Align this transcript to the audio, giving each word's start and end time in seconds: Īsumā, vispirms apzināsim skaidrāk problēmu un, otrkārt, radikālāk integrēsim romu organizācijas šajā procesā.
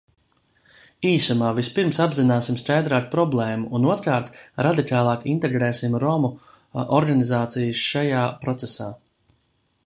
Īsumā, 1.07 1.49
vispirms 1.57 1.99
apzināsim 2.05 2.57
skaidrāk 2.61 3.05
problēmu 3.11 3.69
un, 3.81 3.85
otrkārt, 3.97 4.31
radikālāk 4.69 5.27
integrēsim 5.35 5.99
romu 6.05 6.33
organizācijas 7.01 7.85
šajā 7.91 8.25
procesā. 8.47 8.91